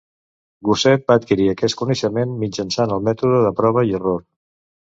[0.69, 4.21] Gosset va adquirir aquest coneixement mitjançant el mètode de prova i error.